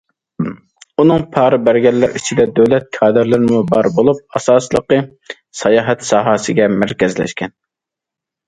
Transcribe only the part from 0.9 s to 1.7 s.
ئۇنىڭغا پارا